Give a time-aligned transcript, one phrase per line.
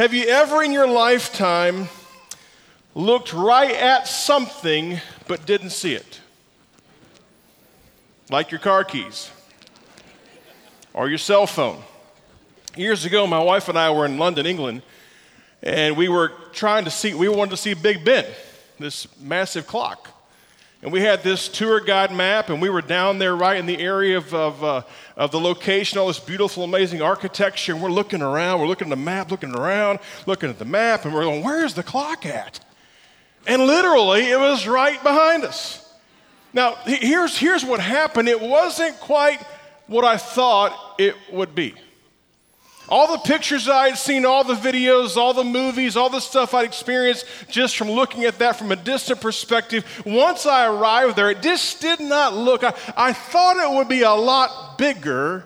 [0.00, 1.90] Have you ever in your lifetime
[2.94, 6.20] looked right at something but didn't see it?
[8.30, 9.30] Like your car keys
[10.94, 11.82] or your cell phone.
[12.78, 14.80] Years ago, my wife and I were in London, England,
[15.62, 18.24] and we were trying to see, we wanted to see Big Ben,
[18.78, 20.08] this massive clock.
[20.82, 23.78] And we had this tour guide map, and we were down there right in the
[23.78, 24.82] area of, of, uh,
[25.14, 27.74] of the location, all this beautiful, amazing architecture.
[27.74, 31.04] And we're looking around, we're looking at the map, looking around, looking at the map,
[31.04, 32.60] and we're going, where's the clock at?
[33.46, 35.86] And literally, it was right behind us.
[36.54, 39.40] Now, here's, here's what happened it wasn't quite
[39.86, 41.74] what I thought it would be.
[42.90, 46.54] All the pictures I had seen, all the videos, all the movies, all the stuff
[46.54, 51.30] I'd experienced just from looking at that from a distant perspective, once I arrived there,
[51.30, 55.44] it just did not look, I, I thought it would be a lot bigger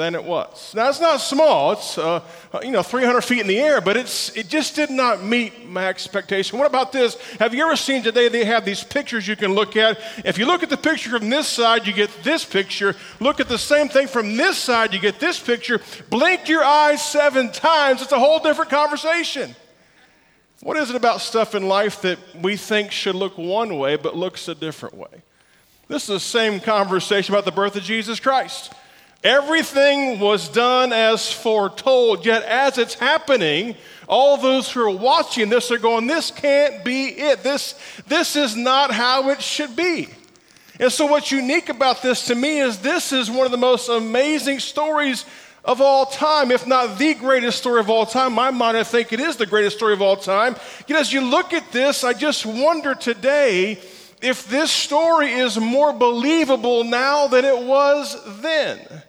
[0.00, 0.74] than it was.
[0.74, 2.20] Now, it's not small, it's, uh,
[2.62, 5.88] you know, 300 feet in the air, but it's, it just did not meet my
[5.88, 6.58] expectation.
[6.58, 7.20] What about this?
[7.38, 10.00] Have you ever seen today they have these pictures you can look at?
[10.24, 12.96] If you look at the picture from this side, you get this picture.
[13.20, 15.82] Look at the same thing from this side, you get this picture.
[16.08, 19.54] Blink your eyes seven times, it's a whole different conversation.
[20.62, 24.16] What is it about stuff in life that we think should look one way but
[24.16, 25.22] looks a different way?
[25.88, 28.72] This is the same conversation about the birth of Jesus Christ.
[29.22, 33.76] Everything was done as foretold, yet as it's happening,
[34.08, 37.42] all those who are watching this are going, This can't be it.
[37.42, 37.74] This,
[38.08, 40.08] this is not how it should be.
[40.78, 43.90] And so, what's unique about this to me is this is one of the most
[43.90, 45.26] amazing stories
[45.66, 48.32] of all time, if not the greatest story of all time.
[48.32, 50.56] My mind, I think it is the greatest story of all time.
[50.88, 53.78] Know, as you look at this, I just wonder today
[54.22, 59.02] if this story is more believable now than it was then.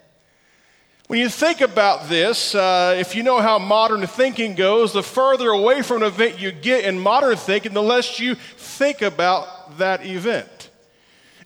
[1.12, 5.50] When you think about this, uh, if you know how modern thinking goes, the further
[5.50, 10.06] away from an event you get in modern thinking, the less you think about that
[10.06, 10.70] event.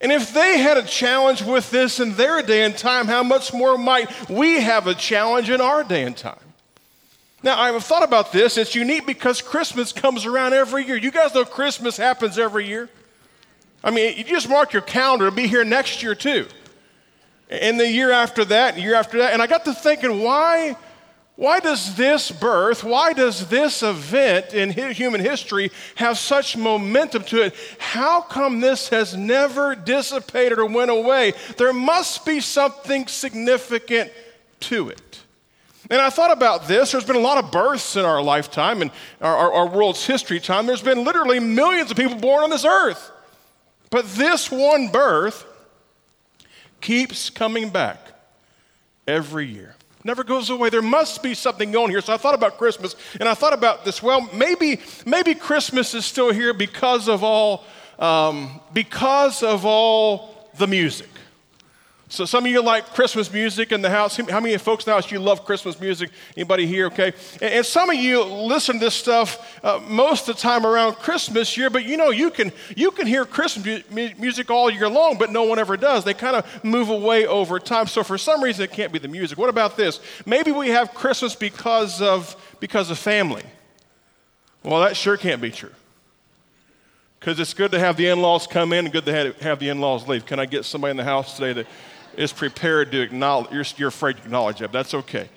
[0.00, 3.52] And if they had a challenge with this in their day and time, how much
[3.52, 6.38] more might we have a challenge in our day and time?
[7.42, 8.56] Now, I've thought about this.
[8.56, 10.96] It's unique because Christmas comes around every year.
[10.96, 12.88] You guys know Christmas happens every year.
[13.82, 16.46] I mean, you just mark your calendar, it'll be here next year too.
[17.48, 19.32] And the year after that, year after that.
[19.32, 20.76] And I got to thinking, why,
[21.36, 27.42] why does this birth, why does this event in human history have such momentum to
[27.42, 27.54] it?
[27.78, 31.34] How come this has never dissipated or went away?
[31.56, 34.10] There must be something significant
[34.60, 35.20] to it.
[35.88, 36.90] And I thought about this.
[36.90, 38.90] There's been a lot of births in our lifetime and
[39.20, 40.66] our, our, our world's history time.
[40.66, 43.12] There's been literally millions of people born on this earth.
[43.90, 45.45] But this one birth
[46.86, 47.98] keeps coming back
[49.08, 49.74] every year.
[50.04, 50.70] Never goes away.
[50.70, 52.00] There must be something going here.
[52.00, 54.00] So I thought about Christmas and I thought about this.
[54.00, 57.64] Well, maybe, maybe Christmas is still here because of all,
[57.98, 61.08] um, because of all the music.
[62.08, 64.16] So some of you like Christmas music in the house.
[64.16, 66.10] How many folks house you love Christmas music?
[66.36, 66.86] Anybody here?
[66.86, 67.12] Okay.
[67.40, 70.94] And, and some of you listen to this stuff uh, most of the time around
[70.94, 71.68] Christmas year.
[71.68, 75.32] But you know you can you can hear Christmas mu- music all year long, but
[75.32, 76.04] no one ever does.
[76.04, 77.88] They kind of move away over time.
[77.88, 79.36] So for some reason it can't be the music.
[79.36, 79.98] What about this?
[80.24, 83.42] Maybe we have Christmas because of because of family.
[84.62, 85.72] Well, that sure can't be true.
[87.18, 89.70] Because it's good to have the in laws come in and good to have the
[89.70, 90.24] in laws leave.
[90.24, 91.66] Can I get somebody in the house today that
[92.16, 94.72] is prepared to acknowledge, you're, you're afraid to acknowledge that.
[94.72, 95.28] That's okay.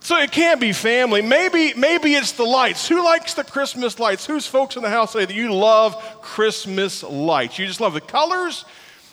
[0.00, 1.22] So it can't be family.
[1.22, 2.86] Maybe, maybe it's the lights.
[2.86, 4.26] Who likes the Christmas lights?
[4.26, 7.58] Who's folks in the house say that you love Christmas lights?
[7.58, 8.64] You just love the colors?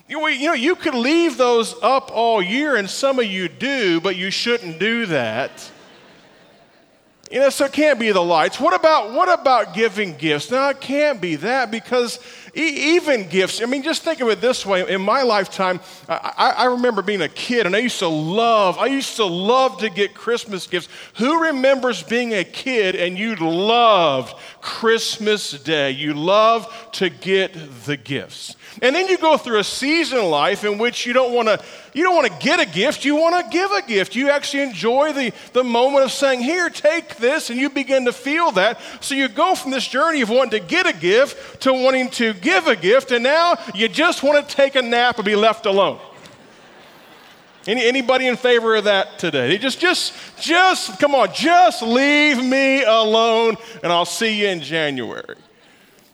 [0.08, 4.02] You, you know, you could leave those up all year, and some of you do,
[4.02, 5.72] but you shouldn't do that.
[7.32, 8.60] You know, so it can't be the lights.
[8.60, 10.52] What about what about giving gifts?
[10.52, 12.20] Now it can't be that because
[12.56, 13.62] e- even gifts.
[13.62, 14.88] I mean, just think of it this way.
[14.88, 18.78] In my lifetime, I, I remember being a kid, and I used to love.
[18.78, 20.88] I used to love to get Christmas gifts.
[21.16, 25.92] Who remembers being a kid and you loved Christmas Day?
[25.92, 27.54] You loved to get
[27.86, 28.56] the gifts.
[28.82, 31.64] And then you go through a season of life in which you don't want to
[31.94, 34.16] you don't want to get a gift, you want to give a gift.
[34.16, 38.14] You actually enjoy the, the moment of saying, Here, take this, and you begin to
[38.14, 38.80] feel that.
[39.02, 42.34] So you go from this journey of wanting to get a gift to wanting to
[42.34, 45.66] give a gift, and now you just want to take a nap and be left
[45.66, 46.00] alone.
[47.66, 49.58] Any, anybody in favor of that today?
[49.58, 55.36] Just, just, just, come on, just leave me alone, and I'll see you in January.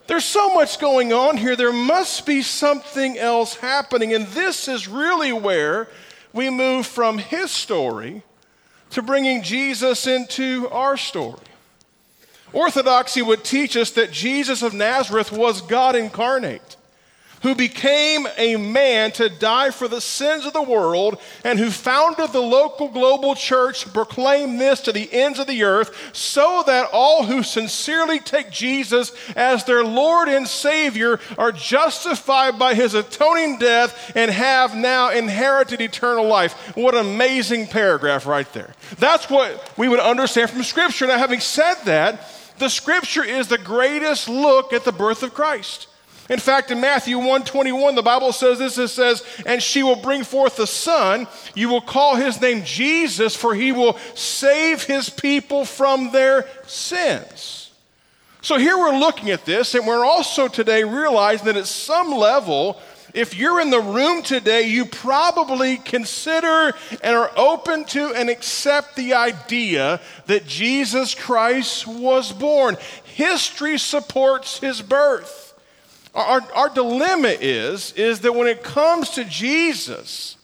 [0.09, 1.55] There's so much going on here.
[1.55, 4.11] There must be something else happening.
[4.11, 5.87] And this is really where
[6.33, 8.23] we move from his story
[8.89, 11.37] to bringing Jesus into our story.
[12.53, 16.75] Orthodoxy would teach us that Jesus of Nazareth was God incarnate
[17.41, 22.31] who became a man to die for the sins of the world, and who founded
[22.31, 26.89] the local global church to proclaim this to the ends of the earth, so that
[26.91, 33.57] all who sincerely take Jesus as their Lord and Savior are justified by his atoning
[33.57, 36.53] death and have now inherited eternal life.
[36.75, 38.73] What an amazing paragraph right there.
[38.97, 41.07] That's what we would understand from Scripture.
[41.07, 42.25] Now, having said that,
[42.57, 45.87] the Scripture is the greatest look at the birth of Christ.
[46.29, 50.23] In fact, in Matthew 121, the Bible says this it says, And she will bring
[50.23, 51.27] forth a son.
[51.55, 57.71] You will call his name Jesus, for he will save his people from their sins.
[58.41, 62.79] So here we're looking at this, and we're also today realizing that at some level,
[63.13, 66.73] if you're in the room today, you probably consider
[67.03, 72.77] and are open to and accept the idea that Jesus Christ was born.
[73.03, 75.48] History supports his birth.
[76.15, 80.37] Our, our dilemma is, is that when it comes to Jesus,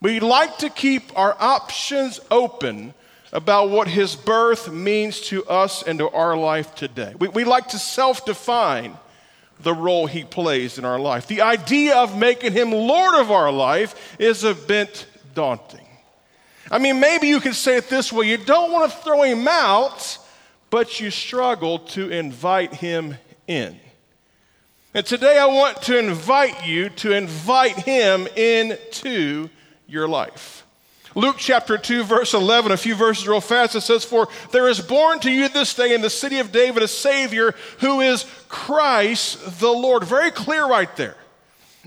[0.00, 2.94] we like to keep our options open
[3.32, 7.14] about what his birth means to us and to our life today.
[7.18, 8.96] We, we like to self define
[9.60, 11.26] the role he plays in our life.
[11.26, 15.86] The idea of making him Lord of our life is a bit daunting.
[16.70, 19.46] I mean, maybe you can say it this way you don't want to throw him
[19.48, 20.18] out,
[20.70, 23.16] but you struggle to invite him
[23.46, 23.78] in.
[24.94, 29.48] And today I want to invite you to invite him into
[29.86, 30.66] your life.
[31.14, 34.80] Luke chapter 2, verse 11, a few verses real fast, it says, For there is
[34.80, 39.60] born to you this day in the city of David a Savior who is Christ
[39.60, 40.04] the Lord.
[40.04, 41.16] Very clear right there.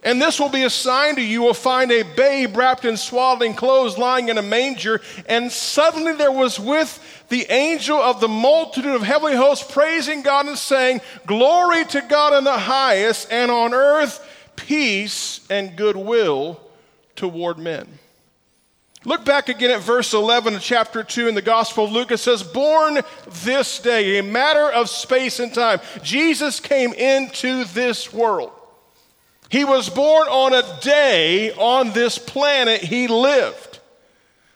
[0.06, 1.28] And this will be a sign to you.
[1.28, 5.02] You will find a babe wrapped in swaddling clothes lying in a manger.
[5.28, 10.46] And suddenly there was with the angel of the multitude of heavenly hosts praising God
[10.46, 14.24] and saying, Glory to God in the highest, and on earth
[14.56, 16.62] peace and goodwill
[17.16, 17.88] toward men.
[19.06, 22.12] Look back again at verse 11 of chapter 2 in the Gospel of Luke.
[22.12, 23.02] It says, Born
[23.44, 28.52] this day, a matter of space and time, Jesus came into this world.
[29.50, 33.80] He was born on a day on this planet he lived.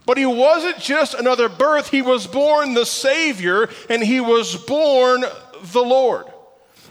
[0.06, 5.24] But he wasn't just another birth, he was born the Savior and he was born
[5.62, 6.26] the Lord.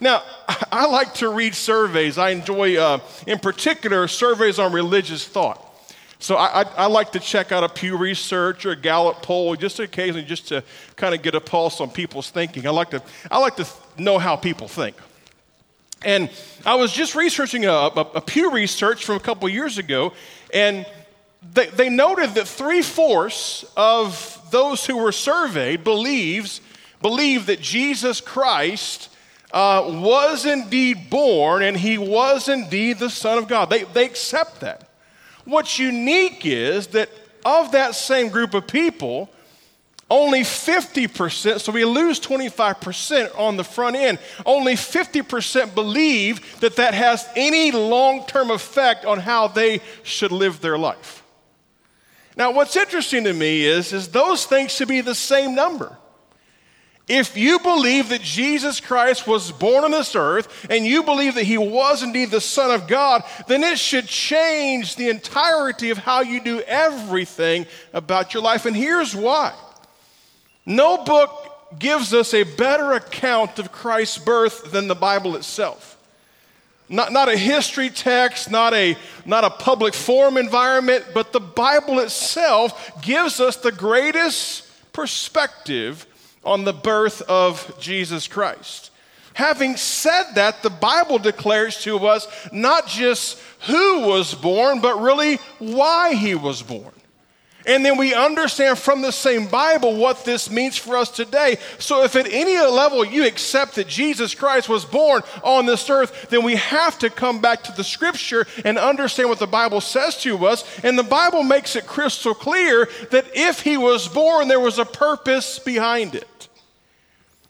[0.01, 0.23] Now,
[0.73, 2.19] I like to read surveys.
[2.19, 5.65] I enjoy, uh, in particular, surveys on religious thought.
[6.21, 9.55] So I, I, I, like to check out a Pew Research or a Gallup poll
[9.55, 10.65] just occasionally just to
[10.97, 12.67] kind of get a pulse on people's thinking.
[12.67, 13.67] I like to, I like to
[13.97, 14.97] know how people think.
[16.05, 16.31] And
[16.65, 20.13] I was just researching a, a, a Pew research from a couple years ago,
[20.55, 20.87] and
[21.53, 26.61] they, they noted that three fourths of those who were surveyed believes
[27.01, 29.11] believe that Jesus Christ
[29.53, 33.71] uh, was indeed born and he was indeed the Son of God.
[33.71, 34.89] They, they accept that.
[35.45, 37.09] What's unique is that
[37.45, 39.31] of that same group of people,
[40.11, 44.19] only 50%, so we lose 25% on the front end.
[44.47, 50.61] Only 50% believe that that has any long term effect on how they should live
[50.61, 51.23] their life.
[52.37, 55.99] Now, what's interesting to me is, is those things should be the same number.
[57.07, 61.45] If you believe that Jesus Christ was born on this earth and you believe that
[61.45, 66.21] he was indeed the Son of God, then it should change the entirety of how
[66.21, 68.67] you do everything about your life.
[68.67, 69.55] And here's why.
[70.69, 75.97] No book gives us a better account of Christ's birth than the Bible itself.
[76.91, 78.95] Not, not a history text, not a,
[79.25, 86.07] not a public forum environment, but the Bible itself gives us the greatest perspective
[86.45, 88.91] on the birth of Jesus Christ.
[89.33, 95.37] Having said that, the Bible declares to us not just who was born, but really
[95.59, 96.93] why he was born.
[97.69, 101.59] And then we understand from the same Bible what this means for us today.
[101.79, 106.29] So, if at any level you accept that Jesus Christ was born on this earth,
[106.31, 110.17] then we have to come back to the scripture and understand what the Bible says
[110.23, 110.65] to us.
[110.83, 114.87] And the Bible makes it crystal clear that if he was born, there was a
[114.87, 116.38] purpose behind it.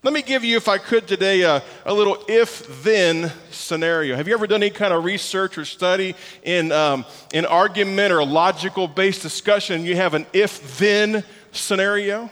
[0.05, 4.15] Let me give you, if I could today, a, a little if then scenario.
[4.15, 6.15] Have you ever done any kind of research or study
[6.45, 9.85] in, um, in argument or a logical based discussion?
[9.85, 12.31] You have an if then scenario?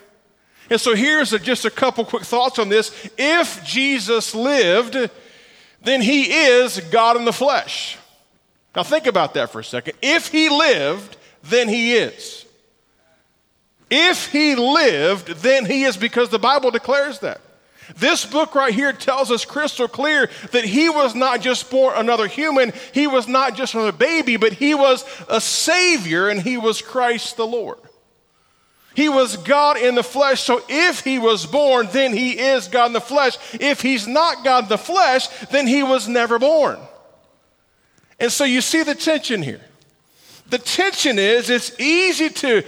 [0.71, 3.11] And so here's a, just a couple quick thoughts on this.
[3.19, 5.11] If Jesus lived,
[5.83, 7.99] then he is God in the flesh.
[8.77, 9.95] Now think about that for a second.
[10.03, 12.47] If he lived, then he is.
[13.91, 17.41] If he lived, then he is because the Bible declares that.
[17.95, 22.27] This book right here tells us crystal clear that he was not just born another
[22.27, 26.83] human, he was not just another baby, but he was a savior and he was
[26.83, 27.79] Christ the Lord.
[28.95, 32.87] He was God in the flesh, so if he was born, then he is God
[32.87, 33.37] in the flesh.
[33.53, 36.79] If he's not God in the flesh, then he was never born.
[38.19, 39.61] And so you see the tension here.
[40.49, 42.63] The tension is it's easy to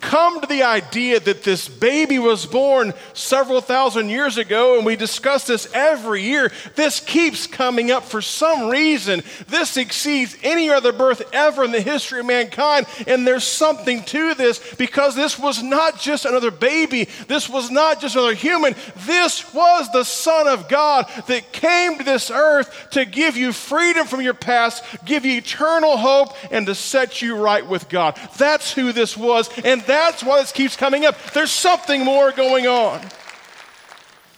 [0.00, 4.96] come to the idea that this baby was born several thousand years ago, and we
[4.96, 6.50] discuss this every year.
[6.74, 9.22] This keeps coming up for some reason.
[9.48, 14.34] This exceeds any other birth ever in the history of mankind, and there's something to
[14.34, 18.74] this because this was not just another baby, this was not just another human.
[19.06, 24.06] This was the Son of God that came to this earth to give you freedom
[24.06, 28.18] from your past, give you eternal hope, and to set you right with God.
[28.36, 31.16] That's who this was, and that's why this keeps coming up.
[31.32, 33.00] There's something more going on.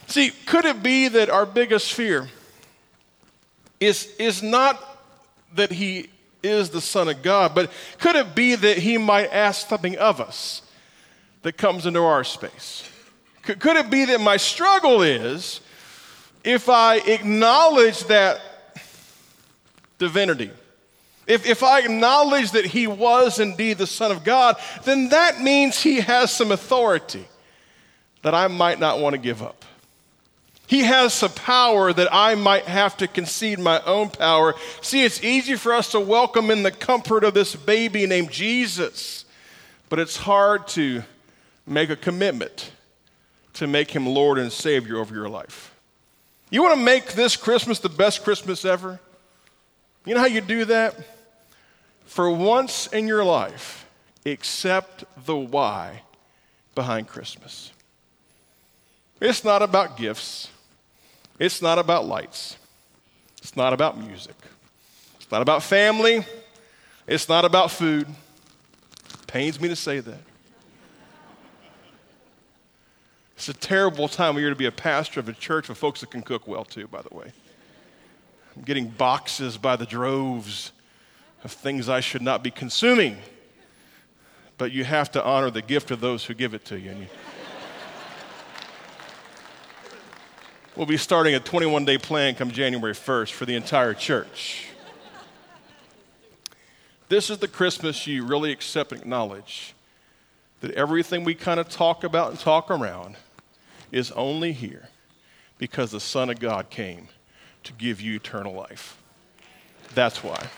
[0.07, 2.29] See, could it be that our biggest fear
[3.79, 4.99] is, is not
[5.55, 6.11] that he
[6.43, 10.21] is the Son of God, but could it be that he might ask something of
[10.21, 10.63] us
[11.43, 12.89] that comes into our space?
[13.43, 15.61] Could, could it be that my struggle is
[16.45, 18.41] if I acknowledge that
[19.99, 20.51] divinity?
[21.31, 25.81] If, if I acknowledge that he was indeed the Son of God, then that means
[25.81, 27.25] he has some authority
[28.23, 29.65] that I might not want to give up.
[30.67, 34.57] He has some power that I might have to concede my own power.
[34.83, 39.25] See, it's easy for us to welcome in the comfort of this baby named Jesus,
[39.89, 41.05] but it's hard to
[41.65, 42.73] make a commitment
[43.53, 45.73] to make him Lord and Savior over your life.
[46.51, 48.99] You want to make this Christmas the best Christmas ever?
[50.05, 50.97] You know how you do that?
[52.11, 53.87] For once in your life,
[54.27, 56.03] accept the why
[56.75, 57.71] behind Christmas.
[59.21, 60.49] It's not about gifts.
[61.39, 62.57] It's not about lights.
[63.39, 64.35] It's not about music.
[65.21, 66.27] It's not about family.
[67.07, 68.09] It's not about food.
[69.29, 70.21] Pains me to say that.
[73.37, 76.01] It's a terrible time of year to be a pastor of a church with folks
[76.01, 77.33] that can cook well, too, by the way.
[78.57, 80.73] I'm getting boxes by the droves
[81.43, 83.19] of things I should not be consuming.
[84.59, 86.91] But you have to honor the gift of those who give it to you.
[86.91, 87.07] you
[90.77, 94.67] we'll be starting a 21 day plan come January 1st for the entire church.
[97.09, 99.75] This is the Christmas you really accept and acknowledge
[100.61, 103.17] that everything we kind of talk about and talk around
[103.91, 104.89] is only here
[105.59, 107.09] because the Son of God came
[107.65, 108.97] to give you eternal life.
[109.95, 110.49] That's why.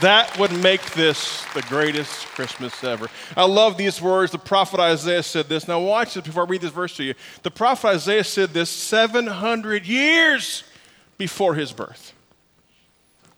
[0.00, 3.08] That would make this the greatest Christmas ever.
[3.36, 4.32] I love these words.
[4.32, 5.68] The prophet Isaiah said this.
[5.68, 7.14] Now, watch this before I read this verse to you.
[7.42, 10.64] The prophet Isaiah said this 700 years
[11.18, 12.14] before his birth.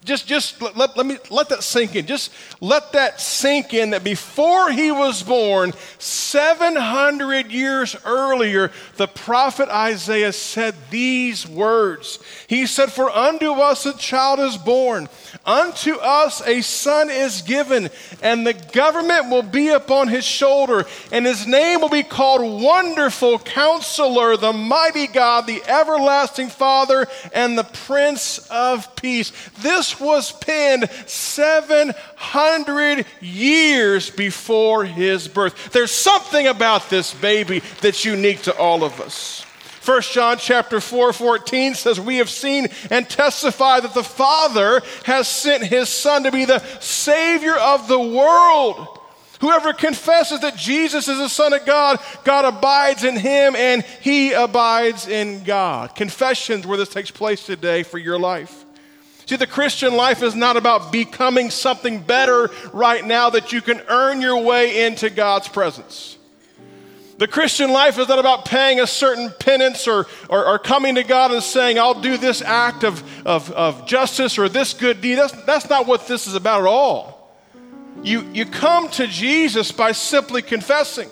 [0.05, 2.05] Just, just let, let, let, me let that sink in.
[2.05, 2.31] Just
[2.61, 10.35] let that sink in that before he was born, 700 years earlier, the prophet Isaiah
[10.35, 12.19] said these words.
[12.49, 15.09] He said, For unto us a child is born,
[15.47, 17.89] unto us a son is given,
[18.23, 23.39] and the government will be upon his shoulder, and his name will be called Wonderful
[23.39, 29.33] Counselor, the Mighty God, the Everlasting Father, and the Prince of Peace.
[29.61, 35.73] This was penned 700 years before his birth.
[35.73, 39.45] There's something about this baby that's unique to all of us.
[39.85, 45.29] 1 John chapter 4, 14 says, We have seen and testify that the Father has
[45.29, 49.01] sent his Son to be the Savior of the world.
[49.41, 54.33] Whoever confesses that Jesus is the Son of God, God abides in him and he
[54.33, 55.95] abides in God.
[55.95, 58.64] Confessions where this takes place today for your life.
[59.27, 63.81] See, the Christian life is not about becoming something better right now that you can
[63.89, 66.19] earn your way into God's presence.
[67.17, 71.05] The Christian life is not about paying a certain penance or, or, or, coming to
[71.05, 75.15] God and saying, I'll do this act of, of, of justice or this good deed.
[75.15, 77.39] That's, that's not what this is about at all.
[78.03, 81.09] You, you come to Jesus by simply confessing.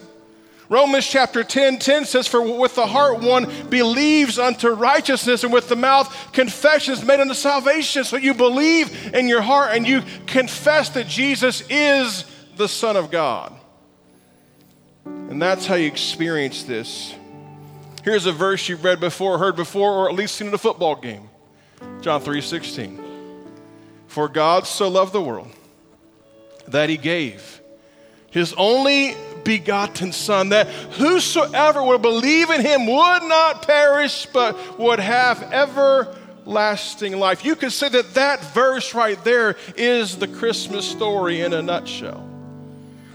[0.73, 5.69] Romans chapter 10 10 says, For with the heart one believes unto righteousness, and with
[5.69, 8.05] the mouth confession is made unto salvation.
[8.05, 12.25] So you believe in your heart and you confess that Jesus is
[12.57, 13.53] the Son of God.
[15.05, 17.15] And that's how you experience this.
[18.03, 20.97] Here's a verse you've read before, heard before, or at least seen in a football
[20.97, 21.29] game.
[22.01, 23.05] John 3 16.
[24.07, 25.51] For God so loved the world
[26.67, 27.61] that he gave
[28.31, 29.15] his only
[29.45, 37.19] begotten Son, that whosoever would believe in him would not perish, but would have everlasting
[37.19, 37.45] life.
[37.45, 42.29] You could say that that verse right there is the Christmas story in a nutshell.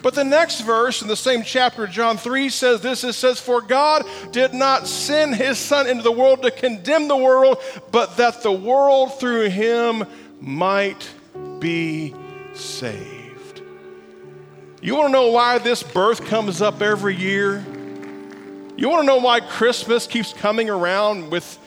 [0.01, 3.61] But the next verse in the same chapter, John 3, says this it says, For
[3.61, 7.57] God did not send his Son into the world to condemn the world,
[7.91, 10.05] but that the world through him
[10.39, 11.09] might
[11.59, 12.13] be
[12.53, 13.16] saved.
[14.79, 17.65] You want to know why this birth comes up every year?
[18.77, 21.57] You want to know why Christmas keeps coming around with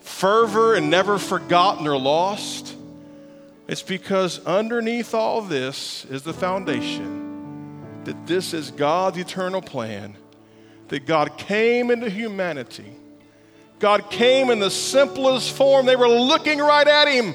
[0.00, 2.76] fervor and never forgotten or lost?
[3.68, 7.22] It's because underneath all this is the foundation
[8.04, 10.14] that this is God's eternal plan,
[10.88, 12.92] that God came into humanity.
[13.78, 15.86] God came in the simplest form.
[15.86, 17.34] They were looking right at him.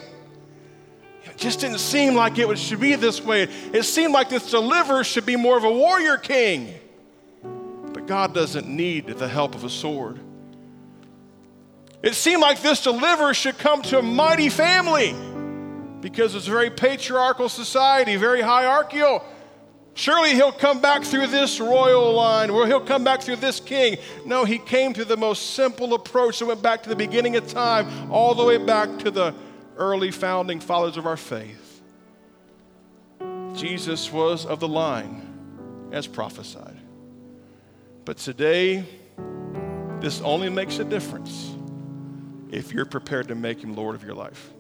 [1.30, 3.44] It just didn't seem like it should be this way.
[3.74, 6.74] It seemed like this deliverer should be more of a warrior king.
[7.94, 10.20] But God doesn't need the help of a sword.
[12.04, 15.16] It seemed like this deliverer should come to a mighty family
[16.00, 19.24] because it's a very patriarchal society, very hierarchical.
[19.96, 23.98] Surely he'll come back through this royal line, or he'll come back through this king.
[24.26, 27.48] No, he came through the most simple approach that went back to the beginning of
[27.48, 29.34] time, all the way back to the
[29.78, 31.82] early founding fathers of our faith.
[33.54, 36.78] Jesus was of the line as prophesied.
[38.06, 38.86] But today,
[40.00, 41.56] this only makes a difference
[42.52, 44.52] if you're prepared to make him Lord of your life.